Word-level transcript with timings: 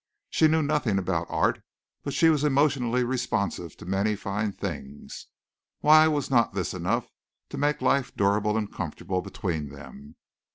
She 0.31 0.47
knew 0.47 0.63
nothing 0.63 0.97
about 0.97 1.27
art, 1.29 1.61
but 2.01 2.11
she 2.15 2.29
was 2.29 2.43
emotionally 2.43 3.03
responsive 3.03 3.77
to 3.77 3.85
many 3.85 4.15
fine 4.15 4.51
things. 4.51 5.27
Why 5.81 6.07
was 6.07 6.31
not 6.31 6.55
this 6.55 6.73
enough 6.73 7.11
to 7.49 7.59
make 7.59 7.83
life 7.83 8.11
durable 8.15 8.57
and 8.57 8.73
comfortable 8.73 9.21
between 9.21 9.69
them? 9.69 10.15